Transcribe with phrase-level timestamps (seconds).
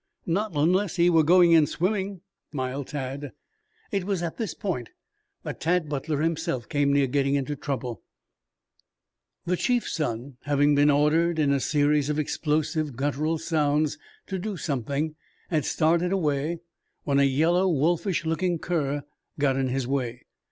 [0.25, 3.33] "Not unless he were going in swimming," smiled Tad.
[3.91, 4.89] It was at this point
[5.43, 8.01] that Tad Butler himself came near getting into difficulties.
[9.45, 14.57] The chief's son, having been ordered in a series of explosive guttural sounds to do
[14.57, 15.15] something,
[15.51, 16.61] had started away
[17.03, 19.03] when a yellow, wolfish looking cur
[19.37, 20.23] got in way.